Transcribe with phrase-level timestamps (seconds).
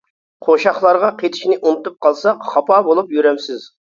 [0.45, 3.71] قوشاقلارغا قېتىشنى ئۇنتۇپ قالساق، خاپا بولۇپ يۈرەمسىز.